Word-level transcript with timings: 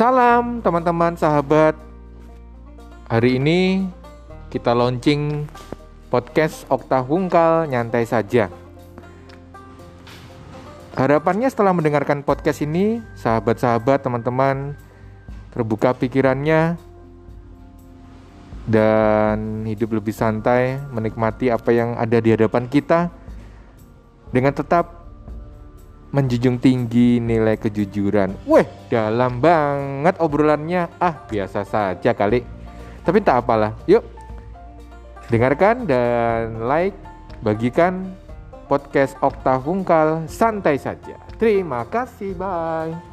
Salam 0.00 0.64
teman-teman 0.64 1.12
sahabat. 1.12 1.76
Hari 3.04 3.36
ini 3.36 3.84
kita 4.48 4.72
launching 4.72 5.44
podcast 6.08 6.64
Okta 6.72 7.04
Wungkal 7.04 7.68
nyantai 7.68 8.08
saja. 8.08 8.48
Harapannya 10.96 11.52
setelah 11.52 11.76
mendengarkan 11.76 12.24
podcast 12.24 12.64
ini, 12.64 13.04
sahabat-sahabat, 13.12 14.00
teman-teman 14.00 14.72
terbuka 15.52 15.92
pikirannya 15.92 16.80
dan 18.64 19.68
hidup 19.68 20.00
lebih 20.00 20.16
santai, 20.16 20.80
menikmati 20.96 21.52
apa 21.52 21.76
yang 21.76 22.00
ada 22.00 22.16
di 22.24 22.32
hadapan 22.32 22.72
kita 22.72 23.12
dengan 24.32 24.56
tetap 24.56 24.99
menjunjung 26.10 26.58
tinggi 26.58 27.22
nilai 27.22 27.54
kejujuran. 27.58 28.46
Weh, 28.46 28.66
dalam 28.90 29.38
banget 29.38 30.18
obrolannya. 30.18 30.90
Ah, 30.98 31.26
biasa 31.26 31.62
saja 31.62 32.10
kali. 32.14 32.42
Tapi 33.06 33.18
tak 33.22 33.46
apalah. 33.46 33.74
Yuk, 33.86 34.02
dengarkan 35.30 35.86
dan 35.86 36.66
like, 36.66 36.94
bagikan 37.40 38.14
podcast 38.70 39.18
Okta 39.22 39.58
Wungkal 39.62 40.26
santai 40.30 40.78
saja. 40.78 41.18
Terima 41.40 41.82
kasih, 41.88 42.36
bye. 42.36 43.09